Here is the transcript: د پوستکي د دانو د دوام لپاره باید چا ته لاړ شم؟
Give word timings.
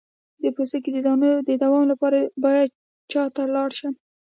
د 0.43 0.45
پوستکي 0.55 0.89
د 0.93 0.97
دانو 1.07 1.31
د 1.47 1.49
دوام 1.63 1.83
لپاره 1.91 2.19
باید 2.43 2.69
چا 3.11 3.23
ته 3.35 3.43
لاړ 3.55 3.69
شم؟ 3.79 3.93